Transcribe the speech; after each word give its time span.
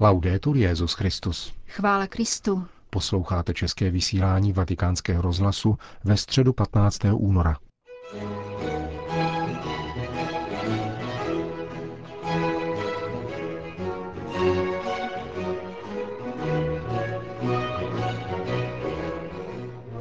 Laudetur 0.00 0.56
Jezus 0.56 0.92
Christus. 0.92 1.52
Chvála 1.66 2.06
Kristu. 2.06 2.66
Posloucháte 2.90 3.54
české 3.54 3.90
vysílání 3.90 4.52
Vatikánského 4.52 5.22
rozhlasu 5.22 5.78
ve 6.04 6.16
středu 6.16 6.52
15. 6.52 7.00
února. 7.12 7.56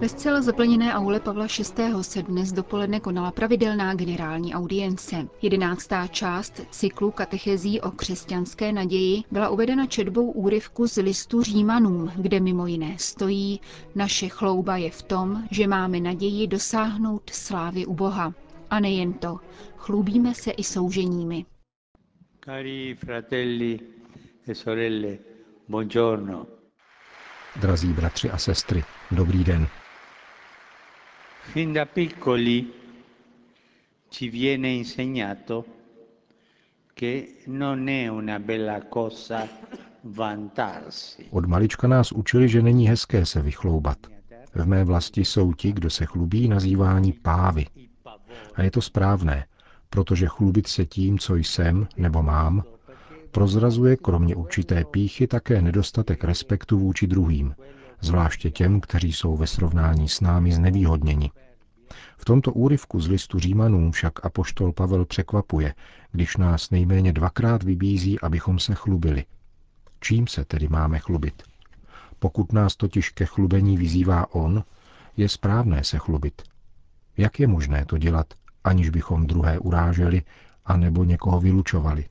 Ve 0.07 0.11
zcela 0.11 0.41
zaplněné 0.41 0.93
aule 0.93 1.19
Pavla 1.19 1.47
VI. 1.77 2.03
se 2.03 2.23
dnes 2.23 2.51
dopoledne 2.51 2.99
konala 2.99 3.31
pravidelná 3.31 3.93
generální 3.93 4.53
audience. 4.55 5.27
Jedenáctá 5.41 6.07
část 6.07 6.61
cyklu 6.71 7.11
katechezí 7.11 7.81
o 7.81 7.91
křesťanské 7.91 8.71
naději 8.73 9.23
byla 9.31 9.49
uvedena 9.49 9.85
četbou 9.85 10.31
úryvku 10.31 10.87
z 10.87 11.01
listu 11.01 11.43
Římanům, 11.43 12.11
kde 12.15 12.39
mimo 12.39 12.67
jiné 12.67 12.95
stojí 12.99 13.61
Naše 13.95 14.29
chlouba 14.29 14.77
je 14.77 14.91
v 14.91 15.01
tom, 15.03 15.43
že 15.51 15.67
máme 15.67 15.99
naději 15.99 16.47
dosáhnout 16.47 17.29
slávy 17.29 17.85
u 17.85 17.93
Boha. 17.93 18.33
A 18.69 18.79
nejen 18.79 19.13
to, 19.13 19.39
chlubíme 19.77 20.33
se 20.33 20.51
i 20.51 20.63
souženími. 20.63 21.45
Cari 22.45 22.95
fratelli 22.95 23.79
e 24.47 24.55
sorelle, 24.55 25.17
buongiorno. 25.69 26.45
Drazí 27.61 27.87
bratři 27.93 28.29
a 28.31 28.37
sestry, 28.37 28.83
dobrý 29.11 29.43
den. 29.43 29.67
Fin 31.53 31.73
da 31.73 31.85
piccoli 31.85 32.71
ci 34.09 34.29
viene 34.29 34.69
insegnato 34.69 35.65
che 36.93 37.43
non 37.45 37.87
è 37.87 38.07
una 38.07 38.39
bella 38.39 38.87
cosa 38.87 39.47
vantarsi. 40.01 41.27
Od 41.31 41.45
malička 41.45 41.87
nás 41.87 42.11
učili, 42.11 42.49
že 42.49 42.61
není 42.61 42.87
hezké 42.87 43.25
se 43.25 43.41
vychloubat. 43.41 43.97
V 44.55 44.65
mé 44.65 44.83
vlasti 44.83 45.25
jsou 45.25 45.53
ti, 45.53 45.71
kdo 45.71 45.89
se 45.89 46.05
chlubí, 46.05 46.47
nazývání 46.47 47.13
pávy. 47.13 47.65
A 48.55 48.63
je 48.63 48.71
to 48.71 48.81
správné, 48.81 49.45
protože 49.89 50.27
chlubit 50.27 50.67
se 50.67 50.85
tím, 50.85 51.19
co 51.19 51.35
jsem 51.35 51.87
nebo 51.97 52.23
mám, 52.23 52.63
prozrazuje 53.31 53.97
kromě 53.97 54.35
určité 54.35 54.85
píchy 54.85 55.27
také 55.27 55.61
nedostatek 55.61 56.23
respektu 56.23 56.79
vůči 56.79 57.07
druhým, 57.07 57.55
zvláště 58.01 58.51
těm, 58.51 58.81
kteří 58.81 59.13
jsou 59.13 59.37
ve 59.37 59.47
srovnání 59.47 60.09
s 60.09 60.21
námi 60.21 60.51
znevýhodněni. 60.51 61.31
V 62.27 62.35
tomto 62.35 62.53
úryvku 62.53 62.99
z 62.99 63.07
listu 63.07 63.39
Římanům 63.39 63.91
však 63.91 64.25
apoštol 64.25 64.71
Pavel 64.71 65.05
překvapuje, 65.05 65.75
když 66.11 66.37
nás 66.37 66.69
nejméně 66.69 67.13
dvakrát 67.13 67.63
vybízí, 67.63 68.19
abychom 68.19 68.59
se 68.59 68.75
chlubili. 68.75 69.25
Čím 69.99 70.27
se 70.27 70.45
tedy 70.45 70.67
máme 70.67 70.99
chlubit? 70.99 71.43
Pokud 72.19 72.53
nás 72.53 72.75
totiž 72.75 73.09
ke 73.09 73.25
chlubení 73.25 73.77
vyzývá 73.77 74.33
on, 74.33 74.63
je 75.17 75.29
správné 75.29 75.83
se 75.83 75.97
chlubit. 75.97 76.41
Jak 77.17 77.39
je 77.39 77.47
možné 77.47 77.85
to 77.85 77.97
dělat, 77.97 78.33
aniž 78.63 78.89
bychom 78.89 79.27
druhé 79.27 79.59
uráželi 79.59 80.21
a 80.65 80.77
nebo 80.77 81.03
někoho 81.03 81.39
vylučovali? 81.39 82.05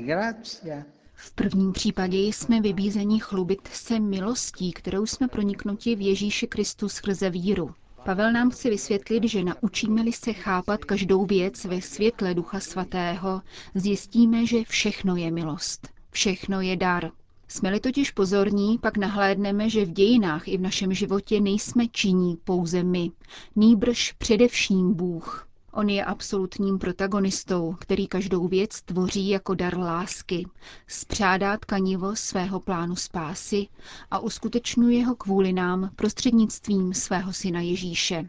Grazia 0.00 1.01
V 1.14 1.32
prvním 1.32 1.72
případě 1.72 2.18
jsme 2.18 2.60
vybízeni 2.60 3.20
chlubit 3.20 3.68
se 3.72 4.00
milostí, 4.00 4.72
kterou 4.72 5.06
jsme 5.06 5.28
proniknuti 5.28 5.96
v 5.96 6.00
Ježíši 6.00 6.46
Kristu 6.46 6.88
skrze 6.88 7.30
víru. 7.30 7.74
Pavel 8.04 8.32
nám 8.32 8.50
chce 8.50 8.70
vysvětlit, 8.70 9.24
že 9.24 9.44
naučíme-li 9.44 10.12
se 10.12 10.32
chápat 10.32 10.84
každou 10.84 11.26
věc 11.26 11.64
ve 11.64 11.82
světle 11.82 12.34
Ducha 12.34 12.60
Svatého, 12.60 13.42
zjistíme, 13.74 14.46
že 14.46 14.64
všechno 14.64 15.16
je 15.16 15.30
milost, 15.30 15.88
všechno 16.10 16.60
je 16.60 16.76
dar. 16.76 17.10
Jsme-li 17.48 17.80
totiž 17.80 18.10
pozorní, 18.10 18.78
pak 18.78 18.96
nahlédneme, 18.96 19.70
že 19.70 19.84
v 19.84 19.92
dějinách 19.92 20.48
i 20.48 20.56
v 20.56 20.60
našem 20.60 20.94
životě 20.94 21.40
nejsme 21.40 21.88
činí 21.88 22.36
pouze 22.44 22.82
my, 22.82 23.10
nýbrž 23.56 24.12
především 24.12 24.94
Bůh. 24.94 25.48
On 25.74 25.88
je 25.88 26.04
absolutním 26.04 26.78
protagonistou, 26.78 27.76
který 27.80 28.06
každou 28.06 28.48
věc 28.48 28.82
tvoří 28.82 29.28
jako 29.28 29.54
dar 29.54 29.78
lásky, 29.78 30.46
spřádá 30.86 31.56
tkanivo 31.56 32.16
svého 32.16 32.60
plánu 32.60 32.96
spásy 32.96 33.68
a 34.10 34.18
uskutečňuje 34.18 35.06
ho 35.06 35.14
kvůli 35.16 35.52
nám 35.52 35.90
prostřednictvím 35.96 36.94
svého 36.94 37.32
syna 37.32 37.60
Ježíše. 37.60 38.28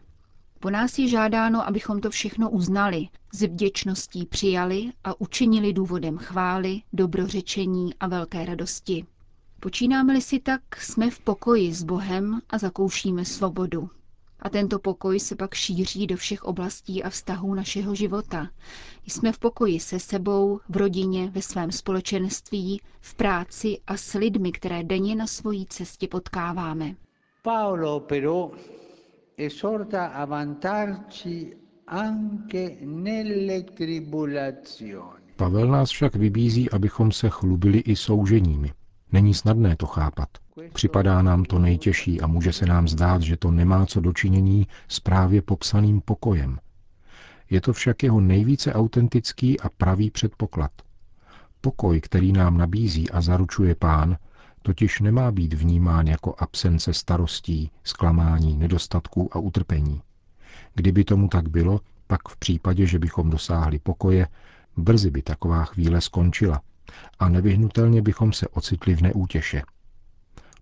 Po 0.60 0.70
nás 0.70 0.98
je 0.98 1.08
žádáno, 1.08 1.66
abychom 1.66 2.00
to 2.00 2.10
všechno 2.10 2.50
uznali, 2.50 3.08
s 3.32 3.42
vděčností 3.42 4.26
přijali 4.26 4.92
a 5.04 5.20
učinili 5.20 5.72
důvodem 5.72 6.18
chvály, 6.18 6.82
dobrořečení 6.92 7.94
a 7.94 8.06
velké 8.08 8.44
radosti. 8.44 9.06
Počínáme-li 9.60 10.20
si 10.22 10.38
tak, 10.40 10.76
jsme 10.76 11.10
v 11.10 11.20
pokoji 11.20 11.74
s 11.74 11.82
Bohem 11.82 12.40
a 12.50 12.58
zakoušíme 12.58 13.24
svobodu. 13.24 13.90
A 14.44 14.48
tento 14.48 14.78
pokoj 14.78 15.20
se 15.20 15.36
pak 15.36 15.54
šíří 15.54 16.06
do 16.06 16.16
všech 16.16 16.44
oblastí 16.44 17.02
a 17.02 17.10
vztahů 17.10 17.54
našeho 17.54 17.94
života. 17.94 18.48
Jsme 19.06 19.32
v 19.32 19.38
pokoji 19.38 19.80
se 19.80 20.00
sebou, 20.00 20.60
v 20.68 20.76
rodině, 20.76 21.30
ve 21.30 21.42
svém 21.42 21.72
společenství, 21.72 22.80
v 23.00 23.14
práci 23.14 23.78
a 23.86 23.96
s 23.96 24.14
lidmi, 24.14 24.52
které 24.52 24.84
denně 24.84 25.16
na 25.16 25.26
svojí 25.26 25.66
cestě 25.66 26.08
potkáváme. 26.08 26.94
Paolo 27.42 28.00
però 28.00 28.50
esorta 29.36 30.06
a 30.06 30.24
vantarci 30.24 31.56
anche 31.86 32.76
nelle 32.80 33.62
tribulazioni. 33.62 35.24
Pavel 35.36 35.68
nás 35.68 35.90
však 35.90 36.16
vybízí, 36.16 36.70
abychom 36.70 37.12
se 37.12 37.28
chlubili 37.28 37.78
i 37.78 37.96
souženími. 37.96 38.72
Není 39.14 39.34
snadné 39.34 39.76
to 39.76 39.86
chápat. 39.86 40.28
Připadá 40.72 41.22
nám 41.22 41.44
to 41.44 41.58
nejtěžší 41.58 42.20
a 42.20 42.26
může 42.26 42.52
se 42.52 42.66
nám 42.66 42.88
zdát, 42.88 43.22
že 43.22 43.36
to 43.36 43.50
nemá 43.50 43.86
co 43.86 44.00
dočinění 44.00 44.66
s 44.88 45.00
právě 45.00 45.42
popsaným 45.42 46.00
pokojem. 46.00 46.58
Je 47.50 47.60
to 47.60 47.72
však 47.72 48.02
jeho 48.02 48.20
nejvíce 48.20 48.74
autentický 48.74 49.60
a 49.60 49.68
pravý 49.68 50.10
předpoklad. 50.10 50.70
Pokoj, 51.60 52.00
který 52.00 52.32
nám 52.32 52.58
nabízí 52.58 53.10
a 53.10 53.20
zaručuje 53.20 53.74
pán, 53.74 54.16
totiž 54.62 55.00
nemá 55.00 55.30
být 55.30 55.54
vnímán 55.54 56.06
jako 56.06 56.34
absence 56.38 56.94
starostí, 56.94 57.70
zklamání, 57.84 58.56
nedostatků 58.56 59.36
a 59.36 59.38
utrpení. 59.38 60.02
Kdyby 60.74 61.04
tomu 61.04 61.28
tak 61.28 61.48
bylo, 61.48 61.80
pak 62.06 62.28
v 62.28 62.36
případě, 62.36 62.86
že 62.86 62.98
bychom 62.98 63.30
dosáhli 63.30 63.78
pokoje, 63.78 64.28
brzy 64.76 65.10
by 65.10 65.22
taková 65.22 65.64
chvíle 65.64 66.00
skončila 66.00 66.60
a 67.18 67.28
nevyhnutelně 67.28 68.02
bychom 68.02 68.32
se 68.32 68.48
ocitli 68.48 68.94
v 68.94 69.02
neútěše. 69.02 69.62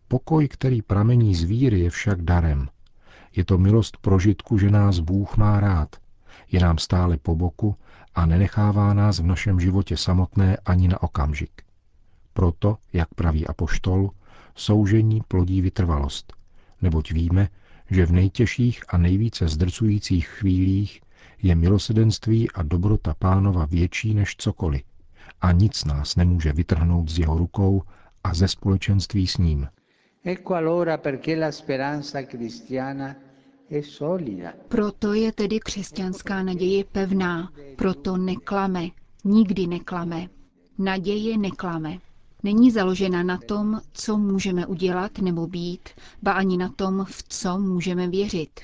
Pokoj, 0.08 0.48
který 0.48 0.82
pramení 0.82 1.34
z 1.34 1.42
víry, 1.42 1.80
je 1.80 1.90
však 1.90 2.22
darem. 2.22 2.68
Je 3.36 3.44
to 3.44 3.58
milost 3.58 3.96
prožitku, 3.96 4.58
že 4.58 4.70
nás 4.70 4.98
Bůh 4.98 5.36
má 5.36 5.60
rád. 5.60 5.96
Je 6.52 6.60
nám 6.60 6.78
stále 6.78 7.16
po 7.16 7.36
boku 7.36 7.76
a 8.14 8.26
nenechává 8.26 8.94
nás 8.94 9.18
v 9.18 9.26
našem 9.26 9.60
životě 9.60 9.96
samotné 9.96 10.56
ani 10.56 10.88
na 10.88 11.02
okamžik. 11.02 11.62
Proto, 12.32 12.76
jak 12.92 13.14
praví 13.14 13.46
apoštol, 13.46 14.10
soužení 14.54 15.22
plodí 15.28 15.60
vytrvalost, 15.60 16.32
neboť 16.82 17.12
víme, 17.12 17.48
že 17.90 18.06
v 18.06 18.12
nejtěžších 18.12 18.84
a 18.88 18.98
nejvíce 18.98 19.48
zdrcujících 19.48 20.28
chvílích 20.28 21.00
je 21.42 21.54
milosedenství 21.54 22.50
a 22.50 22.62
dobrota 22.62 23.14
pánova 23.18 23.66
větší 23.66 24.14
než 24.14 24.36
cokoliv 24.36 24.91
a 25.40 25.52
nic 25.52 25.84
nás 25.84 26.16
nemůže 26.16 26.52
vytrhnout 26.52 27.08
z 27.08 27.18
jeho 27.18 27.38
rukou 27.38 27.82
a 28.24 28.34
ze 28.34 28.48
společenství 28.48 29.26
s 29.26 29.36
ním. 29.38 29.68
Ecco 30.24 30.54
allora 30.54 30.96
perché 30.96 31.36
la 31.36 31.52
speranza 31.52 32.22
cristiana 32.22 33.16
è 33.70 33.82
solida. 33.82 34.52
Proto 34.68 35.12
je 35.12 35.32
tedy 35.32 35.60
křesťanská 35.60 36.42
naděje 36.42 36.84
pevná, 36.84 37.52
proto 37.76 38.16
neklame, 38.16 38.88
nikdy 39.24 39.66
neklame. 39.66 40.28
Naděje 40.78 41.38
neklame. 41.38 41.98
Není 42.42 42.70
založena 42.70 43.22
na 43.22 43.38
tom, 43.38 43.80
co 43.92 44.18
můžeme 44.18 44.66
udělat 44.66 45.18
nebo 45.18 45.46
být, 45.46 45.88
ba 46.22 46.32
ani 46.32 46.56
na 46.56 46.68
tom, 46.68 47.04
v 47.08 47.22
co 47.28 47.58
můžeme 47.58 48.08
věřit. 48.08 48.60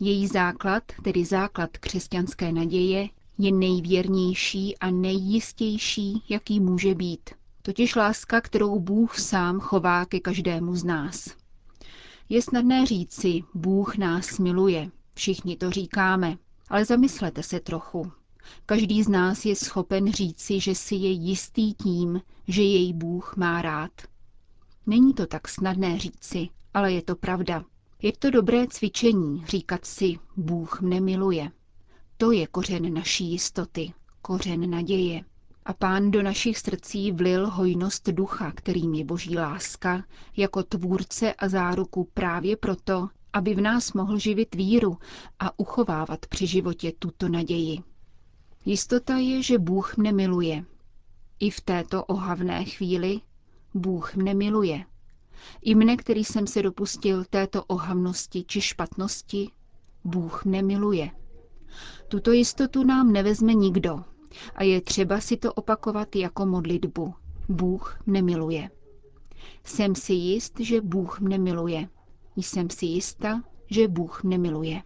Její 0.00 0.26
základ, 0.26 0.82
tedy 1.04 1.24
základ 1.24 1.70
křesťanské 1.78 2.52
naděje, 2.52 3.08
je 3.42 3.52
nejvěrnější 3.52 4.78
a 4.78 4.90
nejjistější, 4.90 6.24
jaký 6.28 6.60
může 6.60 6.94
být. 6.94 7.30
Totiž 7.62 7.94
láska, 7.94 8.40
kterou 8.40 8.80
Bůh 8.80 9.18
sám 9.18 9.60
chová 9.60 10.04
ke 10.04 10.20
každému 10.20 10.76
z 10.76 10.84
nás. 10.84 11.28
Je 12.28 12.42
snadné 12.42 12.86
říci, 12.86 13.42
Bůh 13.54 13.96
nás 13.96 14.38
miluje. 14.38 14.90
Všichni 15.14 15.56
to 15.56 15.70
říkáme. 15.70 16.38
Ale 16.68 16.84
zamyslete 16.84 17.42
se 17.42 17.60
trochu. 17.60 18.12
Každý 18.66 19.02
z 19.02 19.08
nás 19.08 19.44
je 19.44 19.56
schopen 19.56 20.12
říci, 20.12 20.60
že 20.60 20.74
si 20.74 20.94
je 20.94 21.10
jistý 21.10 21.74
tím, 21.74 22.20
že 22.48 22.62
jej 22.62 22.92
Bůh 22.92 23.36
má 23.36 23.62
rád. 23.62 23.90
Není 24.86 25.14
to 25.14 25.26
tak 25.26 25.48
snadné 25.48 25.98
říci, 25.98 26.48
ale 26.74 26.92
je 26.92 27.02
to 27.02 27.16
pravda. 27.16 27.64
Je 28.02 28.12
to 28.12 28.30
dobré 28.30 28.66
cvičení 28.66 29.44
říkat 29.46 29.84
si, 29.84 30.18
Bůh 30.36 30.80
mne 30.80 31.00
miluje. 31.00 31.50
To 32.22 32.30
je 32.32 32.46
kořen 32.46 32.94
naší 32.94 33.30
jistoty, 33.30 33.92
kořen 34.22 34.70
naděje. 34.70 35.24
A 35.64 35.72
pán 35.72 36.10
do 36.10 36.22
našich 36.22 36.58
srdcí 36.58 37.12
vlil 37.12 37.50
hojnost 37.50 38.08
ducha, 38.08 38.52
kterým 38.52 38.94
je 38.94 39.04
boží 39.04 39.38
láska, 39.38 40.04
jako 40.36 40.62
tvůrce 40.62 41.34
a 41.34 41.48
záruku 41.48 42.08
právě 42.14 42.56
proto, 42.56 43.08
aby 43.32 43.54
v 43.54 43.60
nás 43.60 43.92
mohl 43.92 44.18
živit 44.18 44.54
víru 44.54 44.98
a 45.38 45.58
uchovávat 45.58 46.26
při 46.26 46.46
životě 46.46 46.92
tuto 46.98 47.28
naději. 47.28 47.78
Jistota 48.64 49.16
je, 49.16 49.42
že 49.42 49.58
Bůh 49.58 49.96
mne 49.96 50.12
miluje. 50.12 50.64
I 51.40 51.50
v 51.50 51.60
této 51.60 52.04
ohavné 52.04 52.64
chvíli 52.64 53.20
Bůh 53.74 54.14
mne 54.16 54.34
miluje. 54.34 54.84
I 55.62 55.74
mne, 55.74 55.96
který 55.96 56.24
jsem 56.24 56.46
se 56.46 56.62
dopustil 56.62 57.24
této 57.30 57.64
ohavnosti 57.64 58.44
či 58.44 58.60
špatnosti, 58.60 59.50
Bůh 60.04 60.44
mne 60.44 60.62
miluje. 60.62 61.10
Tuto 62.08 62.32
jistotu 62.32 62.84
nám 62.84 63.12
nevezme 63.12 63.54
nikdo 63.54 64.04
a 64.54 64.62
je 64.62 64.80
třeba 64.80 65.20
si 65.20 65.36
to 65.36 65.52
opakovat 65.52 66.16
jako 66.16 66.46
modlitbu. 66.46 67.14
Bůh 67.48 68.00
mne 68.06 68.22
miluje. 68.22 68.70
Jsem 69.64 69.94
si 69.94 70.12
jist, 70.12 70.60
že 70.60 70.80
Bůh 70.80 71.20
mne 71.20 71.38
miluje. 71.38 71.88
Jsem 72.36 72.70
si 72.70 72.86
jista, 72.86 73.42
že 73.70 73.88
Bůh 73.88 74.22
mne 74.24 74.38
miluje. 74.38 74.82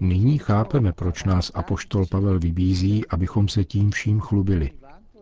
Nyní 0.00 0.38
chápeme, 0.38 0.92
proč 0.92 1.24
nás 1.24 1.50
apoštol 1.54 2.06
Pavel 2.06 2.38
vybízí, 2.38 3.06
abychom 3.06 3.48
se 3.48 3.64
tím 3.64 3.90
vším 3.90 4.20
chlubili. 4.20 4.70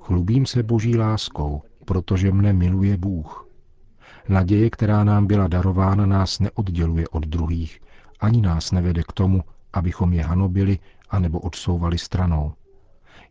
Chlubím 0.00 0.46
se 0.46 0.62
boží 0.62 0.96
láskou, 0.96 1.62
protože 1.85 2.32
mne 2.32 2.52
miluje 2.52 2.96
Bůh. 2.96 3.48
Naděje, 4.28 4.70
která 4.70 5.04
nám 5.04 5.26
byla 5.26 5.48
darována, 5.48 6.06
nás 6.06 6.40
neodděluje 6.40 7.08
od 7.08 7.26
druhých, 7.26 7.80
ani 8.20 8.40
nás 8.40 8.72
nevede 8.72 9.02
k 9.02 9.12
tomu, 9.12 9.44
abychom 9.72 10.12
je 10.12 10.25
hanobili 10.25 10.78
anebo 11.10 11.40
odsouvali 11.40 11.98
stranou. 11.98 12.52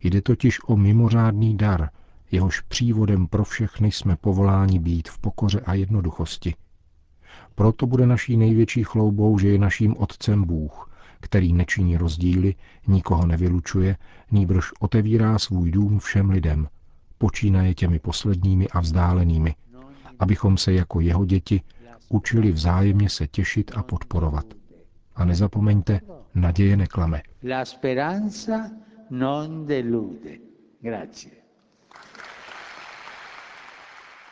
Jde 0.02 0.22
totiž 0.22 0.58
o 0.66 0.76
mimořádný 0.76 1.56
dar, 1.56 1.90
jehož 2.30 2.60
přívodem 2.60 3.26
pro 3.26 3.44
všechny 3.44 3.92
jsme 3.92 4.16
povoláni 4.16 4.78
být 4.78 5.08
v 5.08 5.18
pokoře 5.18 5.60
a 5.60 5.74
jednoduchosti. 5.74 6.54
Proto 7.54 7.86
bude 7.86 8.06
naší 8.06 8.36
největší 8.36 8.84
chloubou, 8.84 9.38
že 9.38 9.48
je 9.48 9.58
naším 9.58 9.96
Otcem 9.96 10.44
Bůh, 10.44 10.90
který 11.20 11.52
nečiní 11.52 11.96
rozdíly, 11.96 12.54
nikoho 12.86 13.26
nevylučuje, 13.26 13.96
nýbrž 14.30 14.72
otevírá 14.80 15.38
svůj 15.38 15.70
dům 15.70 15.98
všem 15.98 16.30
lidem, 16.30 16.68
počínaje 17.18 17.74
těmi 17.74 17.98
posledními 17.98 18.68
a 18.68 18.80
vzdálenými, 18.80 19.54
abychom 20.18 20.56
se 20.56 20.72
jako 20.72 21.00
jeho 21.00 21.24
děti 21.24 21.60
učili 22.08 22.52
vzájemně 22.52 23.10
se 23.10 23.26
těšit 23.26 23.70
a 23.74 23.82
podporovat. 23.82 24.46
A 25.14 25.24
nezapomeňte, 25.24 26.00
naděje 26.34 26.76
neklame. 26.76 27.22
La 27.50 27.64
speranza 27.64 28.70
non 29.10 29.66
delude. 29.66 30.30
Grazie. 30.80 31.47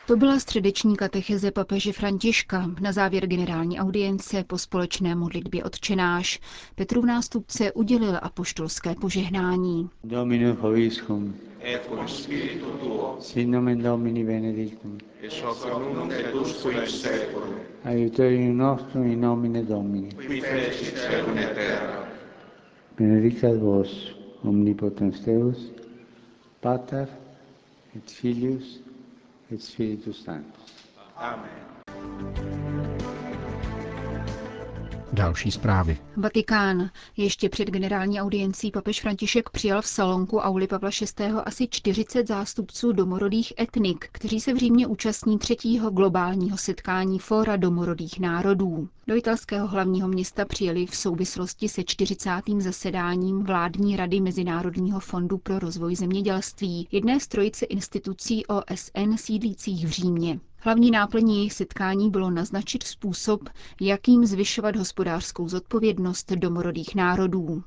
To 0.07 0.15
byla 0.17 0.39
středeční 0.39 0.95
katecheze 0.95 1.51
papeže 1.51 1.93
Františka 1.93 2.71
na 2.81 2.91
závěr 2.91 3.27
generální 3.27 3.79
audience 3.79 4.43
po 4.43 4.57
společné 4.57 5.15
modlitbě 5.15 5.63
odčenáš. 5.63 6.39
Petrův 6.75 7.05
nástupce 7.05 7.71
udělil 7.71 8.19
apoštolské 8.21 8.95
požehnání. 8.95 9.89
Domino 10.03 10.53
hoviscum. 10.55 11.35
Et 11.63 11.85
cum 11.87 12.07
spiritu 12.07 12.65
tuo. 12.65 13.17
Sin 13.19 13.51
nomen 13.51 13.81
Domini 13.83 14.23
benedictum. 14.23 14.97
Et 15.23 15.31
soc 15.31 15.67
et 16.11 16.33
usque 16.35 16.71
in 16.71 16.87
seculum. 16.87 17.55
Aiuterium 17.83 18.57
nostrum 18.57 19.03
in 19.11 19.21
nomine 19.21 19.63
Domini. 19.63 20.09
Qui 20.15 20.41
fecit 20.41 20.97
celum 20.97 21.37
et 21.37 21.53
terra. 21.55 22.07
Benedicat 22.97 23.55
vos, 23.59 24.11
omnipotens 24.43 25.19
Deus, 25.25 25.57
Pater 26.61 27.07
et 27.95 28.11
Filius 28.11 28.86
e 29.49 29.57
Spirito 29.57 30.13
Santo. 30.13 30.59
Amen. 31.15 32.76
Další 35.17 35.51
zprávy. 35.51 35.97
Vatikán. 36.17 36.89
Ještě 37.17 37.49
před 37.49 37.69
generální 37.69 38.21
audiencí 38.21 38.71
papež 38.71 39.01
František 39.01 39.49
přijal 39.49 39.81
v 39.81 39.87
salonku 39.87 40.37
Auli 40.37 40.67
Pavla 40.67 40.89
VI. 41.19 41.25
asi 41.45 41.67
40 41.67 42.27
zástupců 42.27 42.91
domorodých 42.91 43.53
etnik, 43.59 44.09
kteří 44.11 44.39
se 44.39 44.53
v 44.53 44.57
Římě 44.57 44.87
účastní 44.87 45.39
třetího 45.39 45.89
globálního 45.91 46.57
setkání 46.57 47.19
Fóra 47.19 47.55
domorodých 47.55 48.19
národů. 48.19 48.89
Do 49.07 49.15
italského 49.15 49.67
hlavního 49.67 50.07
města 50.07 50.45
přijeli 50.45 50.85
v 50.85 50.95
souvislosti 50.95 51.69
se 51.69 51.83
40. 51.83 52.29
zasedáním 52.57 53.43
vládní 53.43 53.95
rady 53.95 54.19
Mezinárodního 54.19 54.99
fondu 54.99 55.37
pro 55.37 55.59
rozvoj 55.59 55.95
zemědělství, 55.95 56.87
jedné 56.91 57.19
z 57.19 57.27
trojice 57.27 57.65
institucí 57.65 58.45
OSN 58.45 59.15
sídlících 59.17 59.87
v 59.87 59.89
Římě. 59.89 60.39
Hlavní 60.59 60.91
náplní 60.91 61.35
jejich 61.37 61.53
setkání 61.53 62.09
bylo 62.11 62.31
naznačit 62.31 62.83
způsob, 62.83 63.49
jakým 63.81 64.25
zvyšovat 64.25 64.75
hospodářskou 64.75 65.47
zodpovědnost 65.49 66.31
domorodých 66.31 66.95
národů. 66.95 67.63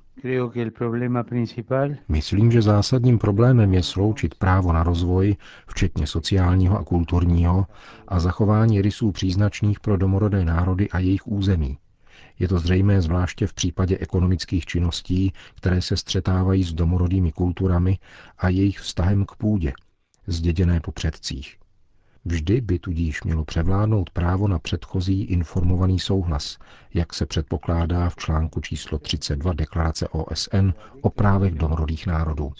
Myslím, 2.08 2.52
že 2.52 2.62
zásadním 2.62 3.18
problémem 3.18 3.74
je 3.74 3.82
sloučit 3.82 4.34
právo 4.34 4.72
na 4.72 4.82
rozvoj, 4.82 5.36
včetně 5.66 6.06
sociálního 6.06 6.78
a 6.78 6.84
kulturního, 6.84 7.66
a 8.08 8.20
zachování 8.20 8.82
rysů 8.82 9.12
příznačných 9.12 9.80
pro 9.80 9.96
domorodé 9.96 10.44
národy 10.44 10.88
a 10.90 10.98
jejich 10.98 11.26
území. 11.26 11.78
Je 12.38 12.48
to 12.48 12.58
zřejmé 12.58 13.02
zvláště 13.02 13.46
v 13.46 13.54
případě 13.54 13.98
ekonomických 13.98 14.66
činností, 14.66 15.32
které 15.54 15.82
se 15.82 15.96
střetávají 15.96 16.64
s 16.64 16.72
domorodými 16.72 17.32
kulturami 17.32 17.98
a 18.38 18.48
jejich 18.48 18.78
vztahem 18.78 19.24
k 19.24 19.36
půdě, 19.36 19.72
zděděné 20.26 20.80
po 20.80 20.92
předcích. 20.92 21.59
Vždy 22.24 22.60
by 22.60 22.78
tudíž 22.78 23.22
mělo 23.22 23.44
převládnout 23.44 24.10
právo 24.10 24.48
na 24.48 24.58
předchozí 24.58 25.22
informovaný 25.24 25.98
souhlas, 25.98 26.58
jak 26.94 27.14
se 27.14 27.26
předpokládá 27.26 28.08
v 28.10 28.16
článku 28.16 28.60
číslo 28.60 28.98
32 28.98 29.52
deklarace 29.52 30.08
OSN 30.08 30.70
o 31.00 31.10
právech 31.10 31.54
domorodých 31.54 32.06
národů. 32.06 32.52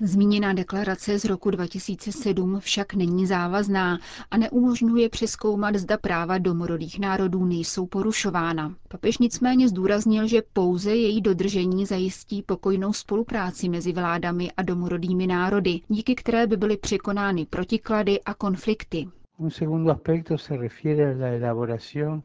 Zmíněná 0.00 0.52
deklarace 0.52 1.18
z 1.18 1.24
roku 1.24 1.50
2007 1.50 2.60
však 2.60 2.94
není 2.94 3.26
závazná 3.26 3.98
a 4.30 4.36
neumožňuje 4.36 5.08
přeskoumat, 5.08 5.74
zda 5.76 5.96
práva 5.96 6.38
domorodých 6.38 6.98
národů 7.00 7.44
nejsou 7.44 7.86
porušována. 7.86 8.74
Papež 8.88 9.18
nicméně 9.18 9.68
zdůraznil, 9.68 10.26
že 10.26 10.42
pouze 10.52 10.96
její 10.96 11.20
dodržení 11.20 11.86
zajistí 11.86 12.42
pokojnou 12.42 12.92
spolupráci 12.92 13.68
mezi 13.68 13.92
vládami 13.92 14.52
a 14.56 14.62
domorodými 14.62 15.26
národy, 15.26 15.80
díky 15.88 16.14
které 16.14 16.46
by 16.46 16.56
byly 16.56 16.76
překonány 16.76 17.46
protiklady 17.46 18.20
a 18.20 18.34
konflikty. 18.34 19.08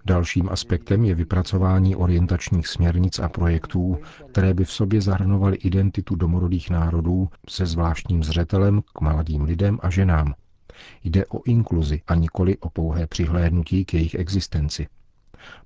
Dalším 0.06 0.50
aspektem 0.50 1.06
je 1.06 1.16
vypracování 1.16 1.96
orientačních 1.96 2.68
směrnic 2.68 3.20
a 3.20 3.30
projektů, 3.30 3.98
které 4.32 4.54
by 4.54 4.66
v 4.66 4.72
sobě 4.72 5.02
zahrnovaly 5.02 5.58
identitu 5.58 6.16
domorodých 6.16 6.70
národů 6.70 7.30
se 7.50 7.66
zvláštním 7.66 8.24
zřetelem 8.24 8.82
k 8.82 9.02
mladým 9.02 9.44
lidem 9.44 9.80
a 9.82 9.90
ženám. 9.90 10.34
Jde 11.04 11.26
o 11.26 11.44
inkluzi 11.46 12.02
a 12.08 12.16
nikoli 12.16 12.58
o 12.58 12.70
pouhé 12.70 13.08
přihlédnutí 13.08 13.86
k 13.86 13.94
jejich 13.94 14.16
existenci. 14.16 14.88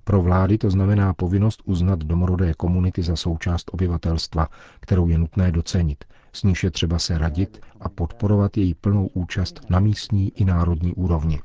Pro 0.04 0.22
vlády 0.22 0.58
to 0.58 0.70
znamená 0.70 1.14
povinnost 1.14 1.62
uznat 1.64 1.98
domorodé 1.98 2.54
komunity 2.54 3.02
za 3.02 3.16
součást 3.16 3.70
obyvatelstva, 3.72 4.48
kterou 4.80 5.08
je 5.08 5.18
nutné 5.18 5.52
docenit, 5.52 6.04
s 6.38 6.42
níž 6.42 6.64
je 6.64 6.70
třeba 6.70 6.98
se 6.98 7.18
radit 7.18 7.60
a 7.80 7.88
podporovat 7.88 8.56
její 8.56 8.74
plnou 8.74 9.06
účast 9.06 9.60
na 9.70 9.80
místní 9.80 10.32
i 10.34 10.44
národní 10.44 10.94
úrovni. 10.94 11.40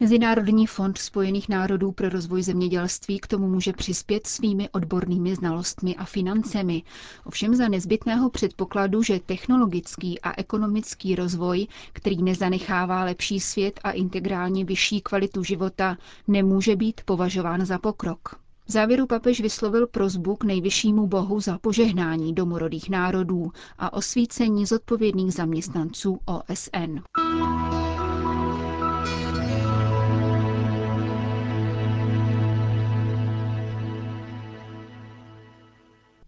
Mezinárodní 0.00 0.66
fond 0.66 0.98
Spojených 0.98 1.48
národů 1.48 1.92
pro 1.92 2.08
rozvoj 2.08 2.42
zemědělství 2.42 3.18
k 3.18 3.26
tomu 3.26 3.48
může 3.48 3.72
přispět 3.72 4.26
svými 4.26 4.68
odbornými 4.70 5.34
znalostmi 5.34 5.96
a 5.96 6.04
financemi. 6.04 6.82
Ovšem 7.24 7.54
za 7.54 7.68
nezbytného 7.68 8.30
předpokladu, 8.30 9.02
že 9.02 9.20
technologický 9.26 10.20
a 10.20 10.32
ekonomický 10.40 11.14
rozvoj, 11.14 11.66
který 11.92 12.22
nezanechává 12.22 13.04
lepší 13.04 13.40
svět 13.40 13.80
a 13.84 13.90
integrálně 13.90 14.64
vyšší 14.64 15.00
kvalitu 15.00 15.42
života, 15.44 15.96
nemůže 16.28 16.76
být 16.76 17.00
považován 17.04 17.64
za 17.66 17.78
pokrok. 17.78 18.41
V 18.66 18.72
závěru 18.72 19.06
papež 19.06 19.40
vyslovil 19.40 19.86
prozbu 19.86 20.36
k 20.36 20.44
nejvyššímu 20.44 21.06
bohu 21.06 21.40
za 21.40 21.58
požehnání 21.58 22.34
domorodých 22.34 22.90
národů 22.90 23.52
a 23.78 23.92
osvícení 23.92 24.66
zodpovědných 24.66 25.32
zaměstnanců 25.34 26.18
OSN. 26.24 26.98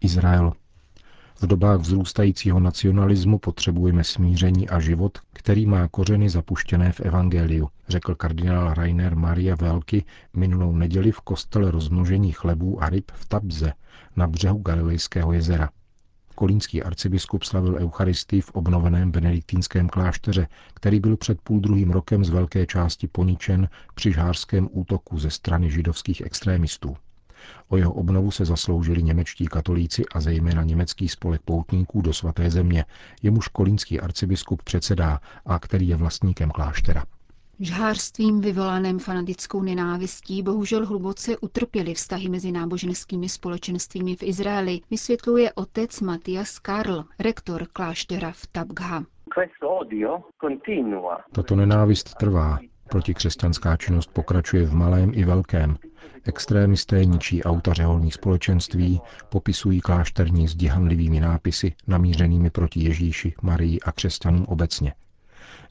Izrael. 0.00 0.52
V 1.42 1.46
dobách 1.46 1.80
vzrůstajícího 1.80 2.60
nacionalismu 2.60 3.38
potřebujeme 3.38 4.04
smíření 4.04 4.68
a 4.68 4.80
život, 4.80 5.18
který 5.32 5.66
má 5.66 5.88
kořeny 5.88 6.28
zapuštěné 6.28 6.92
v 6.92 7.00
Evangeliu, 7.00 7.68
řekl 7.88 8.14
kardinál 8.14 8.74
Rainer 8.74 9.16
Maria 9.16 9.54
Velky 9.54 10.04
minulou 10.36 10.76
neděli 10.76 11.12
v 11.12 11.20
kostele 11.20 11.70
rozmnožení 11.70 12.32
chlebů 12.32 12.82
a 12.82 12.88
ryb 12.88 13.10
v 13.14 13.28
Tabze 13.28 13.72
na 14.16 14.26
břehu 14.26 14.58
Galilejského 14.58 15.32
jezera. 15.32 15.70
Kolínský 16.34 16.82
arcibiskup 16.82 17.42
slavil 17.42 17.76
Eucharistii 17.76 18.40
v 18.40 18.50
obnoveném 18.50 19.10
benediktínském 19.10 19.88
klášteře, 19.88 20.48
který 20.74 21.00
byl 21.00 21.16
před 21.16 21.40
půl 21.40 21.60
druhým 21.60 21.90
rokem 21.90 22.24
z 22.24 22.30
velké 22.30 22.66
části 22.66 23.08
poničen 23.08 23.68
při 23.94 24.12
žhářském 24.12 24.68
útoku 24.70 25.18
ze 25.18 25.30
strany 25.30 25.70
židovských 25.70 26.20
extrémistů. 26.20 26.96
O 27.68 27.76
jeho 27.76 27.92
obnovu 27.92 28.30
se 28.30 28.44
zasloužili 28.44 29.02
němečtí 29.02 29.46
katolíci 29.46 30.02
a 30.14 30.20
zejména 30.20 30.62
německý 30.62 31.08
spolek 31.08 31.42
poutníků 31.44 32.02
do 32.02 32.12
svaté 32.12 32.50
země, 32.50 32.84
jemuž 33.22 33.48
kolínský 33.48 34.00
arcibiskup 34.00 34.62
předsedá 34.62 35.20
a 35.46 35.58
který 35.58 35.88
je 35.88 35.96
vlastníkem 35.96 36.50
kláštera. 36.50 37.04
Žhářstvím 37.60 38.40
vyvolaném 38.40 38.98
fanatickou 38.98 39.62
nenávistí 39.62 40.42
bohužel 40.42 40.86
hluboce 40.86 41.38
utrpěly 41.38 41.94
vztahy 41.94 42.28
mezi 42.28 42.52
náboženskými 42.52 43.28
společenstvími 43.28 44.16
v 44.16 44.22
Izraeli, 44.22 44.80
vysvětluje 44.90 45.52
otec 45.52 46.00
Matias 46.00 46.58
Karl, 46.58 47.04
rektor 47.18 47.66
kláštera 47.72 48.32
v 48.32 48.46
Tabgha. 48.46 49.04
Tato 51.32 51.56
nenávist 51.56 52.14
trvá. 52.14 52.58
Protikřesťanská 52.88 53.76
činnost 53.76 54.10
pokračuje 54.12 54.66
v 54.66 54.74
malém 54.74 55.10
i 55.14 55.24
velkém. 55.24 55.76
Extrémisté 56.24 57.04
ničí 57.04 57.44
auta 57.44 57.72
řeholních 57.72 58.14
společenství, 58.14 59.00
popisují 59.28 59.80
klášterní 59.80 60.48
s 60.48 60.56
hanlivými 60.68 61.20
nápisy 61.20 61.74
namířenými 61.86 62.50
proti 62.50 62.84
Ježíši, 62.84 63.34
Marii 63.42 63.80
a 63.80 63.92
křesťanům 63.92 64.44
obecně. 64.44 64.94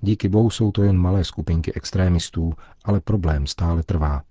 Díky 0.02 0.30
bohu 0.30 0.50
jsou 0.50 0.72
to 0.72 0.84
jen 0.84 0.98
malé 0.98 1.24
skupinky 1.24 1.74
extrémistů, 1.74 2.54
ale 2.84 3.00
problém 3.00 3.48
stále 3.48 3.84
trvá. 3.84 4.24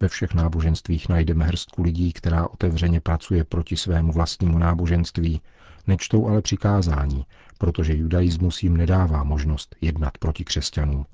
Ve 0.00 0.08
všech 0.08 0.34
náboženstvích 0.34 1.08
najdeme 1.08 1.44
hrstku 1.44 1.82
lidí, 1.82 2.12
která 2.12 2.48
otevřeně 2.48 3.00
pracuje 3.00 3.44
proti 3.44 3.76
svému 3.76 4.12
vlastnímu 4.12 4.58
náboženství, 4.58 5.40
nečtou 5.86 6.28
ale 6.28 6.42
přikázání, 6.42 7.26
protože 7.58 7.94
judaismus 7.96 8.62
jim 8.62 8.76
nedává 8.76 9.24
možnost 9.24 9.76
jednat 9.80 10.18
proti 10.18 10.44
křesťanům. 10.44 11.06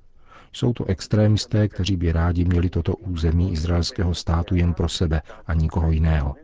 Jsou 0.53 0.73
to 0.73 0.85
extrémisté, 0.85 1.69
kteří 1.69 1.97
by 1.97 2.13
rádi 2.13 2.45
měli 2.45 2.71
toto 2.71 2.97
území 2.97 3.53
izraelského 3.53 4.15
státu 4.15 4.55
jen 4.55 4.75
pro 4.75 4.89
sebe 4.89 5.23
a 5.47 5.55
nikoho 5.55 5.91
jiného. 5.91 6.35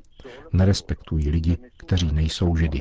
Nerespektují 0.52 1.30
lidi, 1.30 1.58
kteří 1.76 2.12
nejsou 2.12 2.56
židy. 2.56 2.80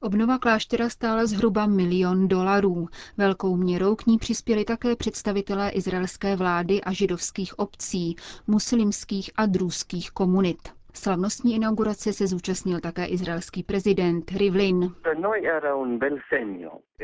Obnova 0.00 0.38
kláštera 0.38 0.88
stála 0.88 1.26
zhruba 1.26 1.66
milion 1.66 2.28
dolarů. 2.28 2.88
Velkou 3.16 3.56
měrou 3.56 3.94
k 3.96 4.06
ní 4.06 4.18
přispěli 4.18 4.64
také 4.64 4.96
představitelé 4.96 5.70
izraelské 5.70 6.36
vlády 6.36 6.80
a 6.80 6.92
židovských 6.92 7.58
obcí, 7.58 8.16
muslimských 8.46 9.30
a 9.36 9.46
druských 9.46 10.10
komunit. 10.10 10.68
Slavnostní 10.96 11.54
inaugurace 11.54 12.12
se 12.12 12.26
zúčastnil 12.26 12.80
také 12.80 13.06
izraelský 13.06 13.62
prezident 13.62 14.30
Rivlin. 14.30 14.92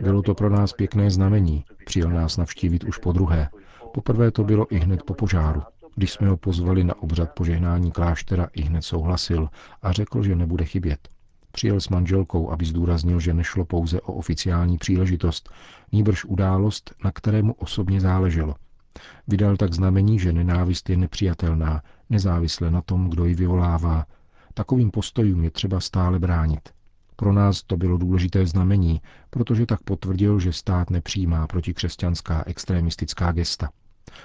Bylo 0.03 0.23
to 0.23 0.35
pro 0.35 0.51
nás 0.51 0.73
pěkné 0.73 1.11
znamení. 1.11 1.65
Přijel 1.85 2.11
nás 2.11 2.37
navštívit 2.37 2.85
už 2.85 2.99
po 2.99 3.13
druhé. 3.13 3.49
Poprvé 3.95 4.31
to 4.31 4.45
bylo 4.45 4.67
i 4.71 4.77
hned 4.77 5.03
po 5.03 5.15
požáru. 5.15 5.63
Když 5.95 6.13
jsme 6.13 6.29
ho 6.29 6.37
pozvali 6.37 6.85
na 6.85 7.03
obřad 7.03 7.33
požehnání 7.35 7.93
kláštera, 7.93 8.49
i 8.53 8.63
hned 8.63 8.83
souhlasil 8.83 9.49
a 9.83 9.93
řekl, 9.93 10.23
že 10.23 10.37
nebude 10.37 10.65
chybět. 10.65 11.09
Přijel 11.53 11.81
s 11.81 11.89
manželkou, 11.89 12.51
aby 12.51 12.65
zdůraznil, 12.65 13.21
že 13.21 13.35
nešlo 13.35 13.65
pouze 13.65 14.01
o 14.01 14.13
oficiální 14.13 14.79
příležitost, 14.79 15.51
nýbrž 15.93 16.25
událost, 16.25 16.95
na 17.05 17.13
kterému 17.13 17.53
osobně 17.53 18.01
záleželo. 18.01 18.55
Vydal 19.29 19.57
tak 19.57 19.75
znamení, 19.75 20.19
že 20.19 20.33
nenávist 20.33 20.91
je 20.91 20.97
nepřijatelná, 20.97 21.83
nezávisle 22.11 22.71
na 22.71 22.83
tom, 22.83 23.11
kdo 23.11 23.25
ji 23.25 23.35
vyvolává. 23.35 24.07
Takovým 24.55 24.91
postojům 24.91 25.45
je 25.45 25.51
třeba 25.51 25.81
stále 25.81 26.19
bránit. 26.19 26.69
Pro 27.17 27.33
nás 27.33 27.63
to 27.63 27.77
bylo 27.77 27.99
důležité 27.99 28.47
znamení, 28.47 29.01
protože 29.31 29.67
tak 29.67 29.83
potvrdil, 29.83 30.41
že 30.41 30.53
stát 30.53 30.91
nepřijímá 30.91 31.47
protikřesťanská 31.47 32.43
extremistická 32.47 33.33
gesta. 33.33 33.71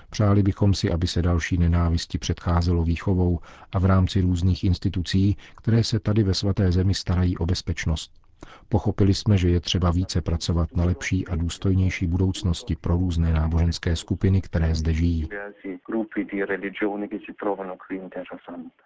Přáli 0.09 0.43
bychom 0.43 0.73
si, 0.73 0.91
aby 0.91 1.07
se 1.07 1.21
další 1.21 1.57
nenávisti 1.57 2.17
předcházelo 2.17 2.83
výchovou 2.83 3.39
a 3.71 3.79
v 3.79 3.85
rámci 3.85 4.21
různých 4.21 4.63
institucí, 4.63 5.37
které 5.55 5.83
se 5.83 5.99
tady 5.99 6.23
ve 6.23 6.33
svaté 6.33 6.71
zemi 6.71 6.93
starají 6.93 7.37
o 7.37 7.45
bezpečnost. 7.45 8.26
Pochopili 8.69 9.13
jsme, 9.13 9.37
že 9.37 9.49
je 9.49 9.59
třeba 9.59 9.91
více 9.91 10.21
pracovat 10.21 10.75
na 10.75 10.85
lepší 10.85 11.27
a 11.27 11.35
důstojnější 11.35 12.07
budoucnosti 12.07 12.75
pro 12.75 12.97
různé 12.97 13.33
náboženské 13.33 13.95
skupiny, 13.95 14.41
které 14.41 14.75
zde 14.75 14.93
žijí. 14.93 15.29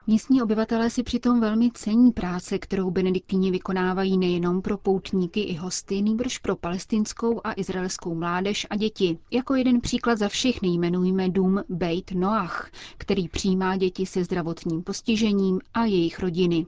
Místní 0.08 0.41
obyvatelé 0.41 0.89
si 0.89 1.03
přitom 1.03 1.41
velmi 1.41 1.72
cení 1.74 2.12
práce, 2.12 2.60
kterou 2.60 2.91
benediktíni 2.91 3.51
vykonávají 3.51 4.17
nejenom 4.17 4.62
pro 4.62 4.77
poutníky 4.77 5.39
i 5.41 5.55
hosty, 5.55 6.01
nýbrž 6.01 6.38
pro 6.38 6.55
palestinskou 6.55 7.41
a 7.43 7.53
izraelskou 7.58 8.15
mládež 8.15 8.67
a 8.70 8.75
děti. 8.75 9.17
Jako 9.31 9.55
jeden 9.55 9.81
příklad 9.81 10.17
za 10.17 10.27
všechny 10.27 10.70
jmenujeme 10.70 11.29
dům 11.29 11.63
Beit 11.70 12.12
Noach, 12.12 12.72
který 12.98 13.27
přijímá 13.27 13.77
děti 13.77 14.05
se 14.05 14.24
zdravotním 14.24 14.84
postižením 14.84 15.60
a 15.74 15.86
jejich 15.86 16.20
rodiny. 16.20 16.65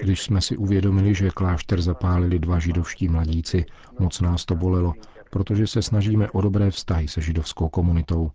Když 0.00 0.22
jsme 0.22 0.40
si 0.48 0.56
uvědomili, 0.56 1.14
že 1.14 1.30
klášter 1.30 1.82
zapálili 1.82 2.38
dva 2.38 2.58
židovští 2.58 3.08
mladíci, 3.08 3.64
moc 3.98 4.20
nás 4.20 4.44
to 4.44 4.54
bolelo, 4.54 4.94
protože 5.30 5.66
se 5.66 5.82
snažíme 5.82 6.30
o 6.30 6.40
dobré 6.40 6.70
vztahy 6.70 7.08
se 7.08 7.20
židovskou 7.20 7.68
komunitou. 7.68 8.30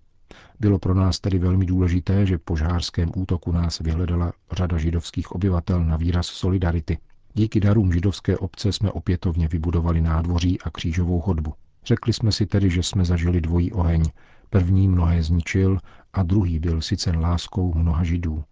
Bylo 0.60 0.80
pro 0.80 0.94
nás 0.94 1.20
tedy 1.20 1.40
velmi 1.40 1.66
důležité, 1.66 2.26
že 2.26 2.38
po 2.38 2.56
žářském 2.56 3.10
útoku 3.16 3.52
nás 3.52 3.80
vyhledala 3.80 4.34
řada 4.52 4.78
židovských 4.78 5.32
obyvatel 5.32 5.86
na 5.86 5.98
výraz 5.98 6.28
solidarity. 6.28 6.98
Díky 7.34 7.60
darům 7.60 7.94
židovské 7.94 8.38
obce 8.38 8.72
jsme 8.72 8.92
opětovně 8.92 9.48
vybudovali 9.48 10.02
nádvoří 10.02 10.62
a 10.62 10.70
křížovou 10.70 11.22
chodbu. 11.22 11.54
Řekli 11.86 12.14
jsme 12.14 12.32
si 12.32 12.46
tedy, 12.46 12.70
že 12.70 12.84
jsme 12.84 13.06
zažili 13.06 13.42
dvojí 13.42 13.72
oheň. 13.72 14.04
První 14.50 14.88
mnohé 14.88 15.24
zničil 15.24 15.78
a 16.14 16.24
druhý 16.24 16.60
byl 16.60 16.82
sycen 16.82 17.20
láskou 17.20 17.74
mnoha 17.74 18.04
židů. 18.04 18.44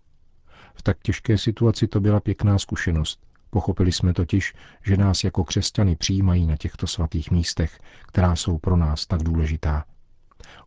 V 0.73 0.81
tak 0.83 0.97
těžké 1.03 1.37
situaci 1.37 1.87
to 1.87 1.99
byla 1.99 2.19
pěkná 2.19 2.59
zkušenost. 2.59 3.30
Pochopili 3.53 3.91
jsme 3.91 4.13
totiž, 4.13 4.53
že 4.85 4.97
nás 4.97 5.23
jako 5.23 5.43
křesťany 5.43 5.95
přijímají 5.95 6.45
na 6.45 6.57
těchto 6.57 6.87
svatých 6.87 7.31
místech, 7.31 7.79
která 8.07 8.35
jsou 8.35 8.57
pro 8.57 8.77
nás 8.77 9.07
tak 9.07 9.23
důležitá. 9.23 9.85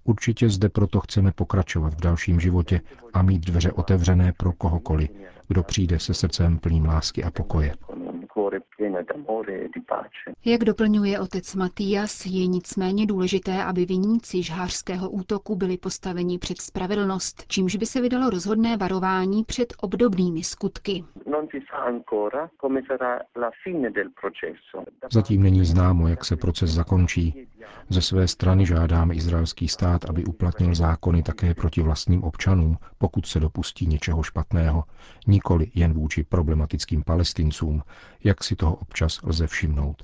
Určitě 0.04 0.48
zde 0.48 0.68
proto 0.68 1.00
chceme 1.00 1.32
pokračovat 1.32 1.94
v 1.94 2.00
dalším 2.00 2.40
životě 2.40 2.80
a 3.14 3.22
mít 3.22 3.46
dveře 3.46 3.72
otevřené 3.72 4.32
pro 4.32 4.52
kohokoliv, 4.52 5.10
kdo 5.48 5.62
přijde 5.62 5.98
se 5.98 6.14
srdcem 6.14 6.58
plným 6.58 6.84
lásky 6.84 7.24
a 7.24 7.30
pokoje. 7.30 7.74
Jak 10.44 10.64
doplňuje 10.64 11.20
otec 11.20 11.54
Matias, 11.54 12.26
je 12.26 12.46
nicméně 12.46 13.06
důležité, 13.06 13.64
aby 13.64 13.84
viníci 13.84 14.42
žhářského 14.42 15.10
útoku 15.10 15.56
byli 15.56 15.76
postaveni 15.76 16.38
před 16.38 16.60
spravedlnost, 16.60 17.44
čímž 17.48 17.76
by 17.76 17.86
se 17.86 18.00
vydalo 18.00 18.30
rozhodné 18.30 18.76
varování 18.76 19.44
před 19.44 19.72
obdobnými 19.80 20.42
skutky. 20.44 21.04
Zatím 25.12 25.42
není 25.42 25.64
známo, 25.64 26.08
jak 26.08 26.24
se 26.24 26.36
proces 26.36 26.70
zakončí. 26.70 27.46
Ze 27.88 28.02
své 28.02 28.28
strany 28.28 28.66
žádáme 28.66 29.14
izraelský 29.14 29.68
stát, 29.68 30.04
aby 30.04 30.24
uplatnil 30.24 30.74
zákony 30.74 31.22
také 31.22 31.54
proti 31.54 31.82
vlastním 31.82 32.24
občanům, 32.24 32.78
pokud 32.98 33.26
se 33.26 33.40
dopustí 33.40 33.86
něčeho 33.86 34.22
špatného, 34.22 34.84
nikoli 35.26 35.70
jen 35.74 35.92
vůči 35.92 36.24
problematickým 36.24 37.02
palestincům, 37.02 37.82
jak 38.24 38.44
si 38.44 38.56
toho 38.56 38.74
občas 38.74 39.20
lze 39.22 39.46
všimnout. 39.46 40.02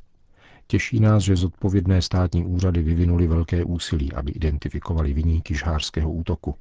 Těší 0.67 1.01
nás, 1.01 1.23
že 1.23 1.37
zodpovědné 1.37 2.03
státní 2.03 2.45
úřady 2.45 2.83
vyvinuli 2.83 3.27
velké 3.27 3.65
úsilí, 3.65 4.13
aby 4.13 4.33
identifikovali 4.33 5.13
viníky 5.13 5.55
žhářského 5.55 6.13
útoku. 6.13 6.55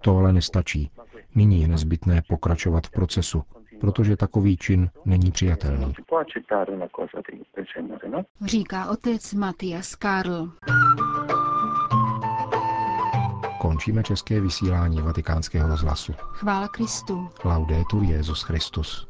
To 0.00 0.16
ale 0.16 0.32
nestačí. 0.32 0.90
Nyní 1.34 1.62
je 1.62 1.68
nezbytné 1.68 2.22
pokračovat 2.28 2.86
v 2.86 2.90
procesu, 2.90 3.42
protože 3.80 4.16
takový 4.16 4.56
čin 4.56 4.90
není 5.04 5.30
přijatelný. 5.30 5.94
Říká 8.46 8.90
otec 8.90 9.34
Matias 9.34 9.94
Karl. 9.94 10.50
Končíme 13.60 14.02
české 14.02 14.40
vysílání 14.40 15.02
vatikánského 15.02 15.68
rozhlasu. 15.68 16.12
Chvála 16.18 16.68
Kristu. 16.68 17.28
Laudetur 17.44 18.02
Jezus 18.02 18.42
Christus. 18.42 19.09